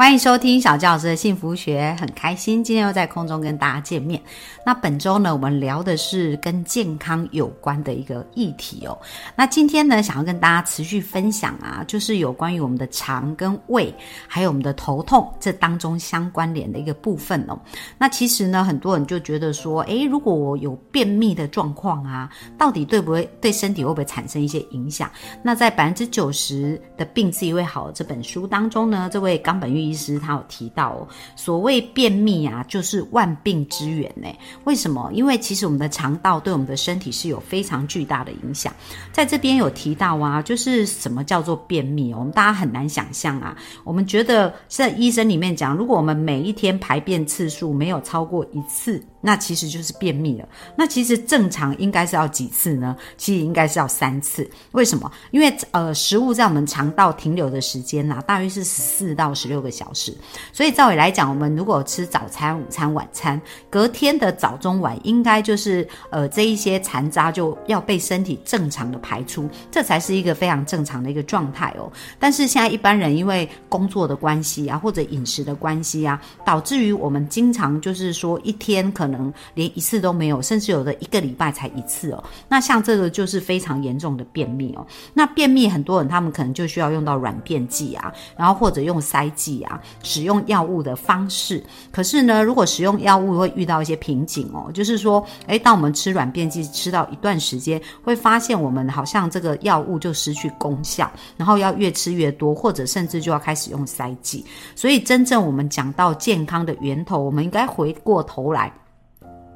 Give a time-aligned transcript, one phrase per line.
[0.00, 4.18] 欢迎收听小教师的幸福学，很开心今天又在空中跟大家见面。
[4.64, 8.98] 那本周呢，我们聊的是跟健康有关的一个议题哦。
[9.36, 13.94] 那今天呢，想要跟大家持续分享啊，就是有关于我们的肠跟胃，
[14.26, 17.60] 还有我们的头痛这当中相关联的一个部分哦。
[17.98, 25.10] 那其实呢，很多人就觉得说，诶，如果我有便秘的状况啊，到底对不会对身体会不会产生一些影响？
[25.42, 29.89] 那在百分之九十的病自己会好这本书当中呢，这位冈本玉。
[29.90, 34.28] 医师他有提到哦，所谓便秘啊，就是万病之源呢。
[34.64, 35.10] 为什么？
[35.12, 38.72] 因为其实我们的肠道对我们的身体是有非常巨大的影响。
[39.12, 42.14] 在这边有提到啊，就是什么叫做便秘？
[42.14, 43.56] 我们大家很难想象啊。
[43.84, 49.04] 我们觉得在医生里面讲，如果我们每一天排便次数没有超过一次。
[49.22, 50.48] 那其实就是便秘了。
[50.74, 52.96] 那其实正常应该是要几次呢？
[53.18, 54.50] 其实应该是要三次。
[54.72, 55.12] 为什么？
[55.30, 60.16] 因为呃，食物在我们肠道停留的时间呐，大约是十四到十六个小时。
[60.52, 71.92] 所以照理来讲，我们如果吃早餐、午餐、晚餐，隔天的早中晚，应该就是呃这一些残渣就要被身体正常的排出，这才是一个非常正常的一个状态哦。
[72.18, 79.10] 但是现在一般人因为工作的关系啊，或者饮食的关系啊，导致于我们经常就是说一天可。
[79.10, 82.24] 能连一次都没有，甚至有的一个礼拜才一次哦。
[82.48, 84.86] 那像这个就是非常严重的便秘哦。
[85.12, 89.69] 那便秘很多人他们可能就需要用到软便剂啊，然后或者用塞剂啊，
[90.02, 91.62] 使用药物的方式。
[91.92, 104.44] 可是呢，如果使用药物会遇到一些瓶颈哦，就是说，诶，当我们吃软便剂吃到一段时间，会发现我们好像这个药物就失去功效，然后要越吃越多，或者甚至就要开始用塞剂。
[104.74, 108.72] 所以真正我们讲到健康的源头，我们应该回过头来。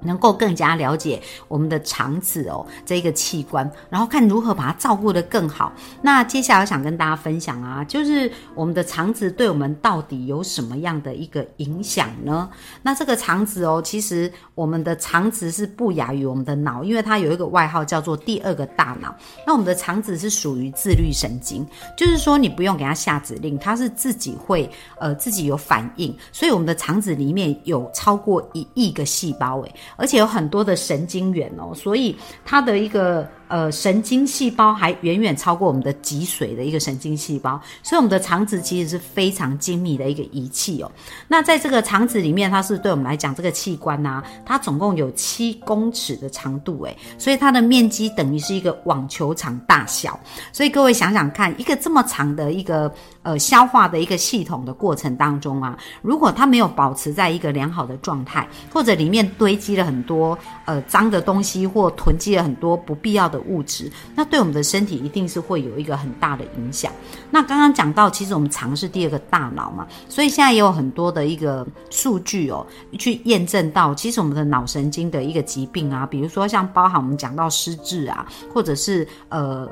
[0.05, 5.73] 能够更加了解我们的肠子哦，这个器官，然后看如何把它照顾得更好。
[6.03, 12.49] 那接下来想跟大家分享啊，就是我们的肠子对我们到底有什么样的一个影响呢？
[12.83, 19.15] 那这个肠子哦，其实我们的肠子是不亚于我们的脑，因为它有一个外号叫做第二个大脑。
[19.47, 21.67] 那我们的肠子是属于自律神经，
[21.97, 26.17] 就是说你不用给它下指令，它是自己会呃自己有反应。
[26.33, 29.75] 所以我们的肠子里面有超过一亿个细胞诶。
[29.97, 33.29] 而且有很多的神经元哦，所以它的一个。
[33.55, 40.91] 呃，神经细胞还远远超过我们的脊髓的一个神经细胞，所以我们的肠子其实是非常精密的一个仪器哦。
[41.29, 50.19] 那在这个肠子里面，它是对我们来讲这个器官呐，它总共有七公尺的长度诶，所以它的面积等于是一个网球场大小。
[50.53, 63.44] 所以各位想想看，一个这么长的一个呃消化的一个系统的过程当中啊，如果它没有保持在一个良好的状态，或者里面堆积了很多呃脏的东西，或囤积了很多不必要的。
[63.47, 66.93] 物质，那对我们的身体一定是会有一个很大的影响。
[67.31, 72.67] 那刚刚讲到，其实我们肠是第二个大脑嘛，所以现在也有很多的一个数据哦，
[72.99, 79.69] 去验证到，其实我们的脑神经的一个疾病啊，比如说像包含我们讲到失智啊，或者是呃。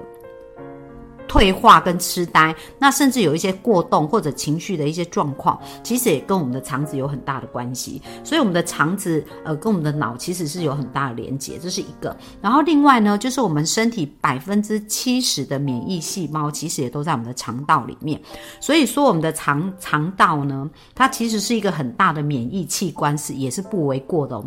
[1.33, 8.03] 退化跟痴呆，那甚至有一些过动或者情绪的一些状况，其实也跟我们的肠子有很大的关系。
[8.23, 12.15] 所以我们的肠子呃跟我们的脑其实是有很大的连接，这是一个。
[12.43, 18.21] 然后另外呢，就是我们身体百分之七十的免疫细胞其实也都在我们的肠道里面。
[18.61, 24.45] 所以说我们的肠肠道呢，它其实是一个很大的免疫器官，是也是不为过的哦。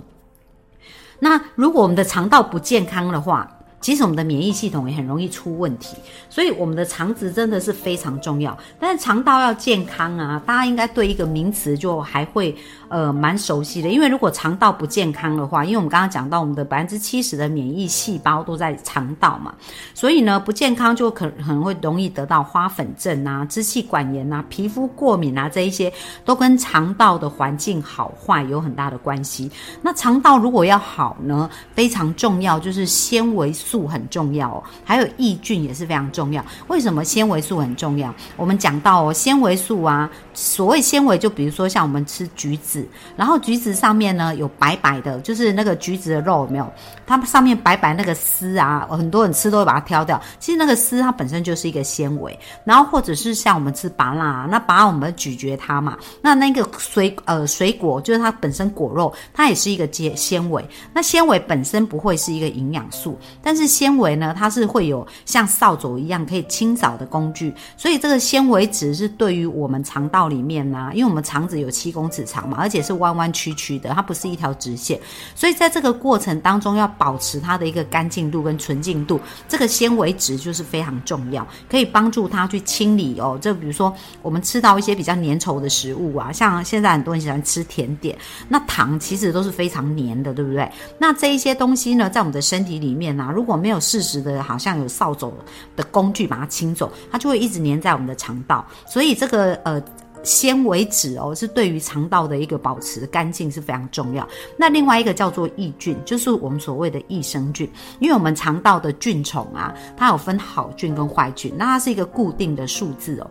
[1.17, 3.49] 那如果我们的肠道不健康的话，
[3.85, 5.95] 其实我们的免疫系统也很容易出问题，
[6.27, 8.57] 所以我们的肠子真的是非常重要。
[8.79, 12.55] 但是肠道要健康啊，大家应该对一个名词就还会
[12.87, 13.89] 呃蛮熟悉的。
[13.89, 19.53] 因为如果肠道不健康的话，因为我们刚刚讲到我们的百分之七十的免疫细胞都在肠道嘛，
[19.93, 25.93] 所以呢不健康就可可能会容易得到花粉症啊、支气管炎啊、皮肤过敏啊这一些
[26.25, 29.51] 都跟肠道的环境好坏有很大的关系。
[29.83, 33.74] 那肠道如果要好呢，非常重要就是纤维素。
[33.75, 36.43] 素很重要哦，还有益菌也是非常重要。
[36.69, 38.13] 为什么纤维素很重要？
[38.37, 42.87] 我们讲到哦，纤维素啊，所谓纤维，就比如说像我们吃橘子，
[43.17, 46.71] 然后橘子上面呢有白白的，就是那个橘子的肉有没有？
[47.05, 50.21] 它上面白白那个丝啊，很多人吃都会把它挑掉。
[50.39, 52.39] 其实那个丝它本身就是一个纤维。
[52.63, 60.67] 然后或者是像我们吃芭辣、啊，那芭我们咀嚼它嘛，那那个水呃水果就是它本身果肉，它也是一个纤纤维。
[60.93, 74.99] 那纤维本身不会是一个营养素，但但是纤维呢，它是会有像扫帚一样可以清扫的工具，所以这个纤维质是对于我们肠道里面呢，因为我们肠子有七公尺长嘛，而且是弯弯曲曲的，它不是一条直线，
[75.33, 83.39] 所以在这个过程当中要保持它的一个干净度跟纯净度，这个纤维质就是非常重要，可以帮助它去清理哦。
[83.41, 88.17] 就比如说我们吃到一些比较粘稠的食物啊，像现在很多人喜欢吃甜点，
[88.49, 90.69] 那糖其实都是非常黏的，对不对？
[90.99, 95.31] 那这一些东西呢，在我们的身体里面呢，如如果没有适时的，好像有扫帚
[95.75, 98.65] 的工具把它清走，它就会一直粘在我们的肠道。
[98.87, 99.79] 所以这个呃
[100.23, 104.27] 纤维质哦，是对于肠道的一个保持干净是非常重要。
[104.57, 107.69] 那另外一个叫做益菌，就是我们所谓的益生菌，
[107.99, 113.29] 因为我们肠道的菌虫啊，它有分好菌跟坏菌，那它是一个固定的数字哦。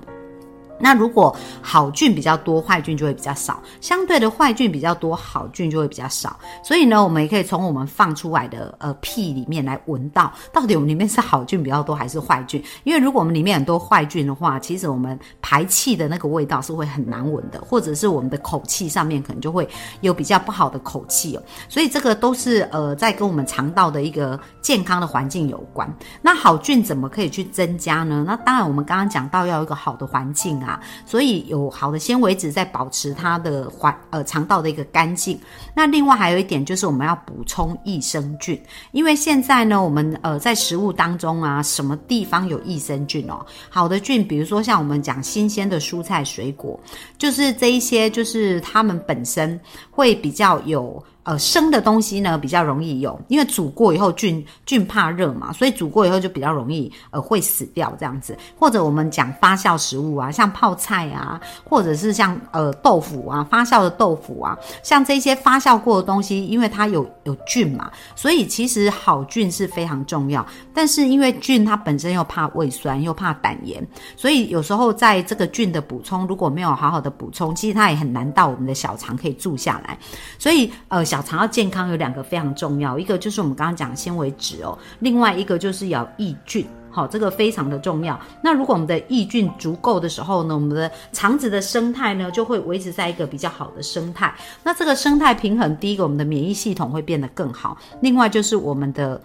[0.85, 6.39] 那如果好菌比较多，坏菌就会比较少；相对的坏菌比较多，好菌就会比较少。
[6.63, 12.63] 所以呢，我们也可以从我们放出来的呃屁里面来闻到，到底我们里面是好菌比较多还是坏菌？
[12.85, 19.69] 因为如果我们里面很多坏菌的话，其实我们排气的那个味道是会很难闻的，或者是我们的口气上面可能就会
[20.03, 21.43] 有比较不好的口气哦。
[21.69, 25.91] 所以这个都是呃在跟我们肠道的一个健康的环境有关。
[26.21, 28.23] 那好菌怎么可以去增加呢？
[28.27, 30.55] 那当然我们刚刚讲到要有一个好的环境。
[30.65, 30.74] 啊，
[31.07, 35.39] 所以有好的纤维质在保持它的环呃肠道的一个干净。
[35.75, 38.61] 那另外还有一点就是我们要补充益生菌，
[38.93, 43.45] 因为现在呢，我们呃在食物当中啊，什么地方有益生菌哦？
[43.69, 46.79] 好的菌，比如说像我们讲新鲜的蔬菜水果，
[47.19, 49.59] 就是这一些，就是它们本身
[49.91, 51.03] 会比较有。
[51.25, 58.37] 呃，生的东西呢比较容易有，因为煮过以后菌菌怕热嘛，所以煮过以后就比较容易呃会死掉这样子。
[58.59, 70.47] 或者我们讲发酵食物啊，像泡菜啊，或者是像呃豆腐啊，发酵的豆腐啊，像这些发酵过的东西，因为它有有菌嘛，所以其实好菌是非常重要。
[70.75, 73.83] 但是因为菌它本身又怕胃酸又怕胆盐，
[74.15, 79.99] 所以有时候在这个菌的补充如果没有好好的补充，其实它也很难到我们的小肠可以住下来。
[80.39, 81.03] 所以呃。
[81.15, 88.19] 小肠要健康有两个非常重要，一个就是我们刚刚讲纤维质哦，另外一个就是要益菌，好，这个非常的重要。
[88.43, 94.35] 那如果我们的益菌足够的时候呢，我们的肠子的生态呢就会维持在一个比较好的生态。
[94.65, 99.21] 那这个生态平衡，第一个我们的免疫系统会变得更好，另外就是我们的。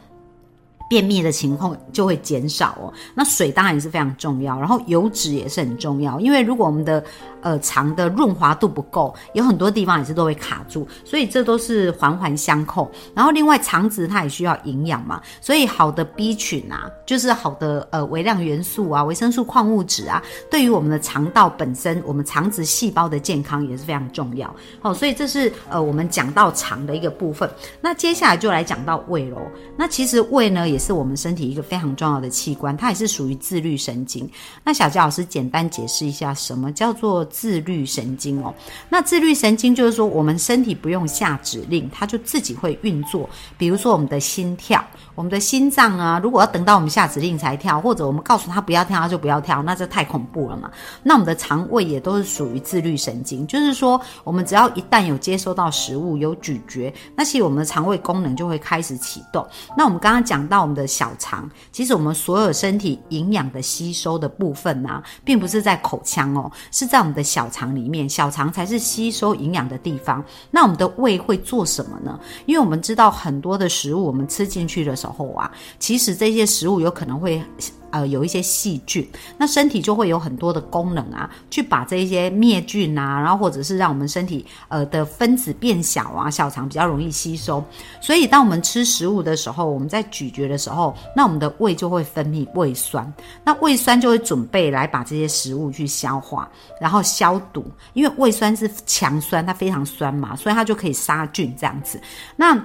[0.89, 2.91] 便秘的情况就会减少哦。
[3.13, 6.19] 那水当然也是非常重要，然后油脂也是很重要。
[6.19, 7.01] 因为如果我们的
[7.41, 12.89] 呃肠的润滑度不够，有很多地方也是都会卡住，所以这都是环环相扣。
[13.13, 20.19] 然后另外肠子它也需要营养嘛，所以好的 B 群啊，就是好的呃微量元素啊、维生素、矿物质啊，
[20.50, 24.51] 对于我们的肠道本身、我们肠子细胞的健康也是非常重要。
[24.81, 27.47] 好，所以这是呃我们讲到肠的一个部分。
[27.80, 29.38] 那接下来就来讲到胃喽。
[29.77, 30.78] 那其实胃呢也。
[30.79, 34.27] 是我们身体一个非常重要的器官，它也是属于自律神经。
[34.63, 38.53] 那小佳老师简单解释一下，什么叫做自律神经哦？
[38.87, 43.29] 那自律神经就是说，我们身体不用下指令，它就自己会运作。
[43.57, 44.81] 比如说我们的心跳，
[45.15, 50.71] 我们的心脏啊，如果要等到我们下指令才跳，或者我们告诉他不要跳，他就不要跳，那这太恐怖了嘛。
[51.03, 59.45] 那我们的肠胃也都是属于自律神经，就是说，我们只要一旦有接收到食物，有咀嚼，那其实我们的肠胃功能就会开始启动。
[59.75, 60.69] 那我们刚刚讲到。
[60.69, 68.08] 我们的小肠，其实我们所有身体营养的吸收的部分呢，并不是在口腔哦，是在我们的小肠里面。
[68.08, 70.24] 小肠才是吸收营养的地方。
[70.51, 72.20] 那我们的胃会做什么呢？
[72.46, 77.41] 因为我们知道很多的食物，我们吃进去的时候啊，其实这些食物有可能会。
[77.91, 87.63] 呃，有一些细菌，那身体就会有很多的功能啊，去把这些灭菌啊，然后或者是让我们身体呃的分子变小啊，小肠比较容易吸收。
[88.01, 93.12] 所以，当我们吃食物的时候，我们在咀嚼的时候，那我们的胃就会分泌胃酸，
[93.43, 97.65] 那胃酸就会准备来把这些食物去消化，然后消毒。
[97.93, 102.00] 因为胃酸是强酸，它非常酸嘛，所以它就可以杀菌这样子。
[102.36, 102.58] 那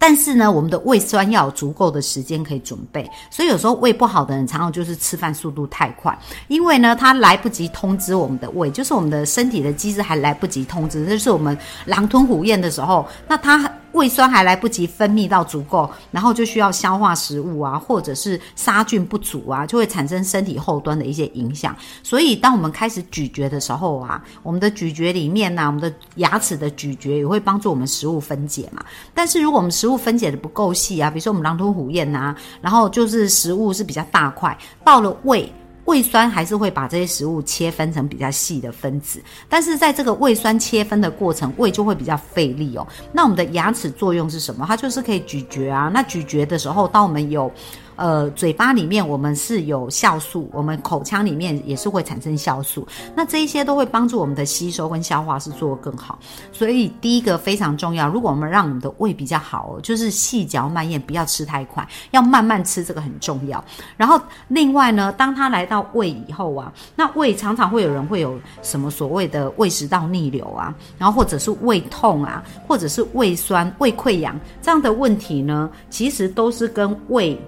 [0.00, 13.70] 但是呢，我们的胃酸要有足够的时间可以准备，所以有时候胃不好的人，常常就是吃饭速度太快，因为呢，他来不及通知我们的胃，就是我们的身体的机制还来不及通知，这是我们狼吞虎咽的时候，那他。
[13.92, 21.74] 胃酸还来不及分泌到足够，然后就需要消化食物啊，或者是杀菌不足啊，就会产生身体后端的一些影响。
[22.02, 28.84] 所以，当我们开始咀嚼的时候啊，我们的咀嚼里面呢，我们的牙齿的咀嚼也会帮助我们食物分解嘛。
[29.14, 35.52] 但是，如果我们食物分解的不够细啊，比如说我们狼吞虎咽呐，然后就是食物是比较大块，到了胃。
[35.90, 42.86] 胃酸还是会把这些食物切分成比较细的分子，但是在这个胃酸切分的过程，胃就会比较费力哦。
[43.12, 44.64] 那我们的牙齿作用是什么？
[44.68, 45.90] 它就是可以咀嚼啊。
[45.92, 47.50] 那咀嚼的时候，当我们有
[48.00, 56.18] 呃，嘴巴里面我们是有酵素，我们口腔里面也是会产生酵素，那这一些都会帮助我们的吸收跟消化是做得更好。
[56.50, 63.62] 所以第一个非常重要，如果我们让我们的胃比较好，就是细嚼慢咽，不要吃太快，要慢慢吃，这个很重要。
[63.98, 77.38] 然后另外呢，当它来到胃以后啊，那胃常常会有人会有什么所谓的胃食道逆流啊，然后或者是胃痛啊，或者是胃酸、胃溃疡这样的问题呢，其实都是跟胃。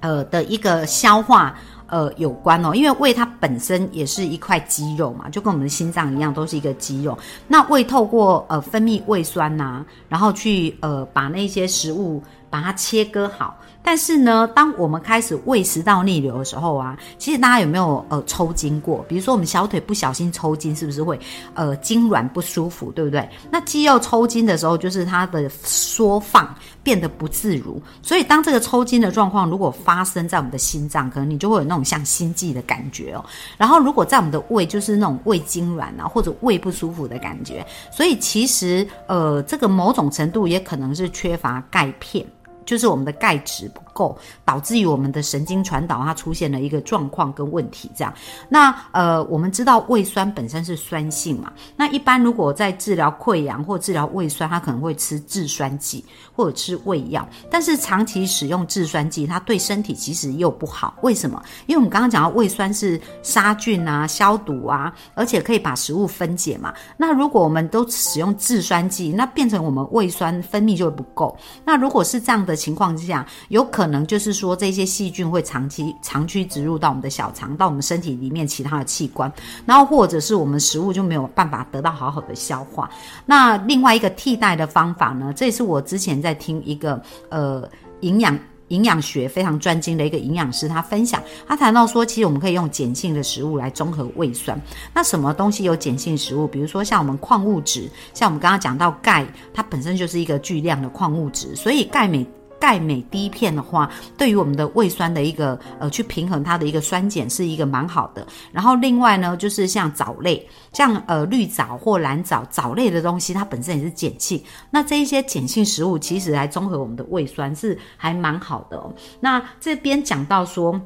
[0.00, 1.54] 呃的一个消化
[1.86, 7.18] 呃有关哦，因为胃它本身也是一块肌肉嘛，就跟我们的心脏一样，都是一个肌肉。
[7.48, 13.56] 那胃透过呃分泌胃酸呐，然后去呃把那些食物把它切割好。
[13.82, 19.04] 但是呢，当我们开始胃食道逆流的时候啊，其实大家有没有呃抽筋过？
[19.08, 21.18] 比如说我们小腿不小心抽筋，是不是会
[21.54, 23.28] 呃筋软不舒服，对不对？
[23.50, 27.82] 那肌肉抽筋的时候，就是它的缩放变得不自如。
[28.02, 33.24] 所以当这个抽筋的状况如果发生在我们的心脏，可能你就会有那种像心悸的感觉哦。
[33.56, 37.66] 然后如果在我们的胃，就是那种胃痉挛啊，或者胃不舒服的感觉。
[37.90, 42.24] 所以其实呃，这个某种程度也可能是缺乏钙片。
[42.70, 47.90] 就是我们的钙质不够，导致于我们的神经传导它出现了一个状况跟问题。
[47.96, 48.14] 这样，
[48.48, 57.28] 那呃，我们知道胃酸本身是酸性嘛，那一般如果在治疗溃疡或治疗胃酸，它可能会吃制酸剂或者吃胃药。
[57.50, 60.94] 但是长期使用制酸剂，它对身体其实又不好。
[61.02, 61.42] 为什么？
[61.66, 66.72] 因为我们刚刚讲到胃酸是杀菌啊、消毒啊，而且可以把食物分解嘛。
[66.96, 71.36] 那如果我们都使用制酸剂，那变成我们胃酸分泌就会不够。
[71.64, 72.59] 那如果是这样的。
[72.60, 79.32] 情况之下，有可能就是说这些细菌会长期长驱直入到我们的小肠，到我们身体里面其他的器官，
[79.64, 82.90] 然后或者是我们食物就没有办法得到好好的消化。
[83.24, 85.32] 那另外一个替代的方法呢？
[85.34, 87.00] 这也是我之前在听一个
[87.30, 87.66] 呃
[88.00, 88.38] 营养
[88.68, 94.60] 营养学非常专精的一个营养师他分享，他谈到说，其实我们可以用碱性的食物来中和胃酸。
[94.94, 96.46] 那什么东西有碱性食物？
[96.46, 102.24] 比如说像我们矿物质，像我们刚刚讲到钙，它本身就是一个巨量的矿物质，所以钙镁。
[102.60, 108.24] 钙镁低片的话，对于我们的胃酸的一个呃去平衡它的一个酸碱是一个蛮好的。
[108.52, 114.40] 然后另外呢，就是像藻类，像呃绿藻或蓝藻藻类的东西，它本身也是碱性。
[114.70, 118.92] 那这一些碱性食物其实来综合我们的胃酸是还蛮好的哦。
[119.18, 120.78] 那这边讲到说，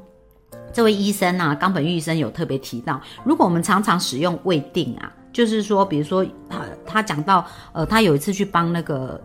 [0.73, 9.21] 这位医生啊，冈本玉医生有特别提到，如果我们常常使用胃定啊，就是说，比如说他他讲到呃，他有一次去帮那个。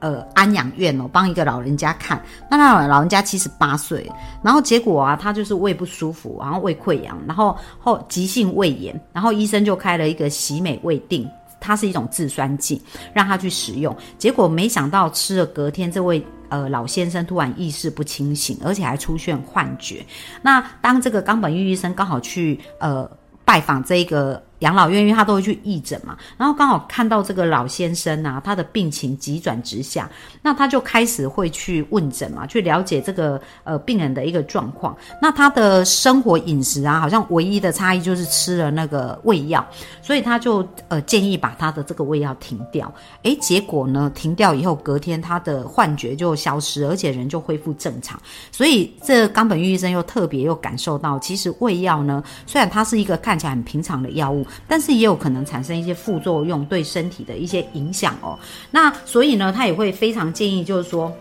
[0.00, 4.10] 呃，安养院哦，帮一个老人家看，那那老人家七十八岁，
[4.42, 11.28] 然后结果啊，他就是胃不舒服，然后胃溃疡，然后后急性胃炎，然后医生就开了一个喜美胃定，
[11.60, 12.80] 它是一种制酸剂，
[13.12, 20.04] 让他去使用，结果没想到吃了隔天，这位呃老先生突然意识不清醒，而且还出现幻觉。
[20.42, 23.10] 那当这个冈本玉医生刚好去呃
[23.44, 24.42] 拜访这个。
[24.60, 30.10] 养老院，因为他都会去义诊嘛，然后刚好看到这个老先生啊，他的病情急转直下，
[30.42, 34.96] 那他就开始会去问诊嘛，去了解这个呃病人的一个状况。
[35.22, 39.64] 那他的生活饮食啊，好像唯一的差异就是吃了那个胃药，
[40.02, 42.92] 所以他就呃建议把他的这个胃药停掉。
[43.22, 48.20] 诶，结果呢，停掉以后隔天他的幻觉就消失，而且人就恢复正常。
[48.50, 54.44] 所以这冈本玉医生又特别又感受到，其实胃药呢，虽然它是一个看起来很平常的药物。
[54.66, 58.38] 但是也有可能产生一些副作用，对身体的一些影响哦。
[58.70, 61.12] 那所以呢，他也会非常建议，就是说。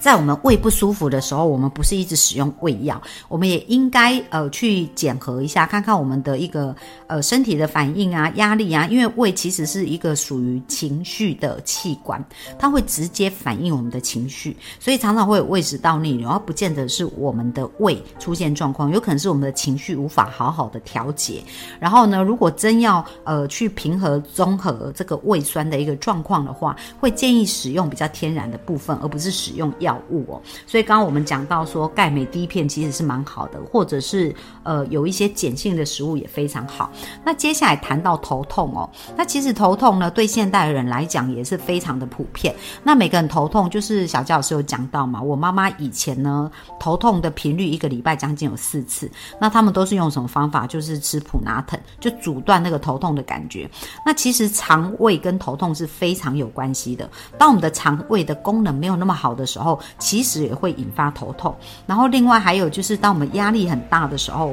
[0.00, 6.74] 在我们胃不舒服的时候，我们不是一直使用胃药，我们也应该呃去检核一下，看看我们的一个
[7.06, 12.24] 呃身体的反应啊、压力啊，因为胃其实是一个属于情绪的器官，
[12.58, 21.42] 它会直接反映我们的情绪，所以常常会有胃食道逆流，而不见得是我们的胃出现状况，有可能是我们的情绪无法好好的调节。
[21.78, 29.89] 然后呢，如果真要呃去平和综合这个胃酸的一个状况的话，会建议使用比较天然的部分，而不是使用药。
[29.90, 34.32] 药物哦，所以刚刚我们讲到说钙镁低片其实是蛮好的，或者是
[34.62, 36.90] 呃有一些碱性的食物也非常好。
[37.24, 42.54] 那接下来谈到头痛哦，那其实头痛呢对现代人来讲也是非常的普遍。
[42.84, 50.66] 那每个人头痛就是小教老师有讲到嘛，我妈妈以前呢头痛的频率一个礼拜将近有四次，那他们都是用什么方法？
[50.66, 53.68] 就是吃普拿疼，就阻断那个头痛的感觉。
[54.06, 57.08] 那其实肠胃跟头痛是非常有关系的。
[57.38, 61.54] 当我们的肠胃的功能没有那么好的时候，其实也会引发头痛。
[61.86, 64.52] 然后另外还有就是，当我们压力很大的时候，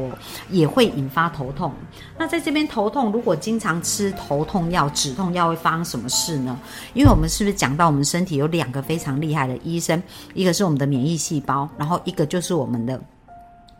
[0.49, 1.73] 也会引发头痛。
[2.17, 6.57] 那在这边头痛，如果经常吃头痛药、止痛药，会发生什么事呢？
[6.93, 10.01] 因为我们是不是讲到我们身体有两个非常厉害的医生，
[10.33, 12.99] 一个是我们的免疫细胞，然后一个就是我们的。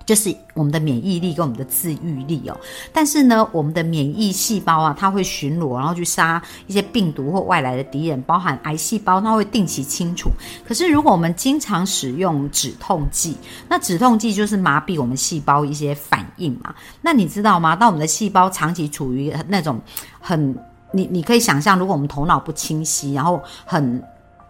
[0.07, 2.57] 就是我们的免疫力跟我们的自愈力哦，
[2.93, 10.31] 但是呢，我们的免疫细胞啊，它会巡逻，然后去杀一些病毒或外来的敌人，包含癌细胞，它会定期清除。
[10.65, 13.35] 可是如果我们经常使用止痛剂，
[13.67, 16.73] 那止痛剂就是麻痹我们细胞一些反应嘛。
[17.01, 17.75] 那你知道吗？
[17.75, 19.77] 当我们的细胞长期处于那种
[20.21, 20.57] 很，
[20.93, 24.01] 你你可以想象，如果我们头脑不清晰，然后很。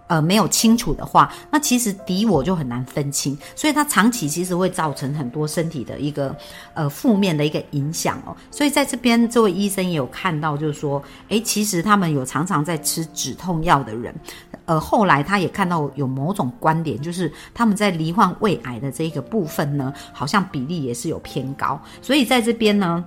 [0.07, 6.35] 呃，没有清楚的话，那其实敌我就很难分清，所以它长期其实会造成很多身体的一个
[6.73, 8.35] 呃负面的一个影响哦。
[8.49, 14.15] 所以在这边，这位医生也有看到，就是说，诶，其实他们有常常在吃止痛药的人，
[14.65, 21.77] 呃，后来他也看到有某种观点，就是他们在罹患胃癌的这个部分呢，好像比例也是有偏高。
[22.01, 23.03] 所以在这边呢。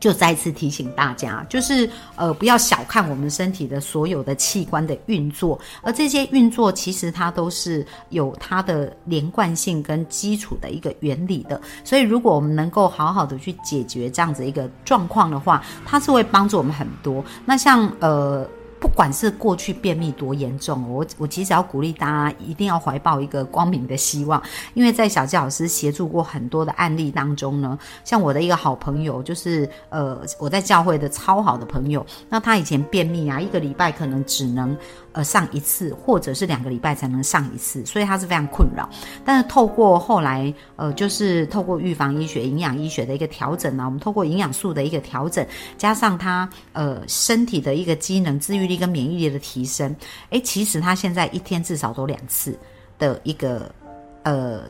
[0.00, 11.60] 就再次提醒大家，就是呃，不要小看我们身体的所有的器官的运作，而这些运作其实它都是有它的连贯性跟基础的一个原理的。
[11.84, 17.24] 所以，如果我们能够好好的去解决这样子一个状况的话，它是会帮助我们很多。
[17.44, 18.48] 那像呃。
[18.80, 24.42] 不管是过去便秘多严重，我我其实要鼓励大家一定要怀抱一个光明的希望，
[24.74, 34.76] 因为在小纪老师协助过很多的案例当中呢，像我的一个好朋友，就是呃我在教会的超好的朋友，那他以前便秘啊，一个礼拜可能只能。
[35.18, 38.88] 呃，上一次或者是两个礼拜才能上一次，所以他是非常困扰。
[39.24, 45.44] 但是透过后来，呃，就是透过预防医学、营养医学的一个调整呢，我们透过营养素的一个调整，
[45.76, 49.92] 加上他呃身体的一个机能、自愈力跟免疫力的提升，
[50.30, 52.56] 诶，其实他现在一天至少都两次
[52.96, 53.74] 的一个
[54.22, 54.62] 呃。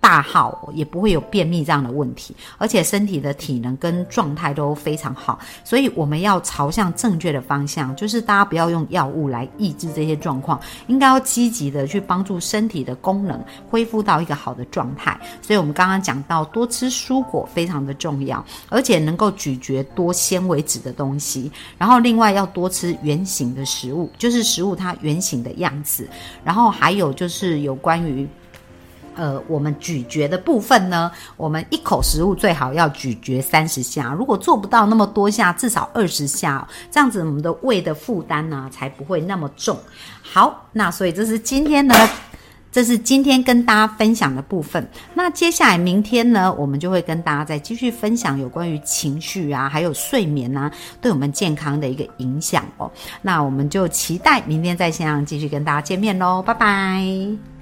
[0.00, 13.38] 大号也不会有便秘这样的问题，而且身体的体能跟状态都非常好，所以我们要朝向正确的方向，就是大家不要用药物来抑制这些状况，应该要积极的去帮助身体的功能
[13.68, 15.20] 恢复到一个好的状态。
[15.42, 26.08] 所以我们刚刚讲到多吃蔬果非常的重要，而且能够咀嚼多纤维质的东西，然后另外要多吃圆形的食物，就是食物它圆形的样子，
[26.42, 28.26] 然后还有就是有关于。
[29.14, 39.78] 呃，我们咀嚼的部分呢，我们一口食物最好要咀嚼三十下，如果做不到那么多下，至少二十下，这样子我们的胃的负担呢才不会那么重。
[40.22, 41.94] 好，那所以这是今天呢，
[42.72, 44.88] 这是今天跟大家分享的部分。
[45.14, 50.70] 那接下来明天呢，我们就会跟大家再继续分享有关于情绪啊，还有睡眠啊，
[51.00, 52.90] 对我们健康的一个影响哦。
[53.22, 57.59] 那我们就期待明天在线上继续跟大家见面喽，拜拜。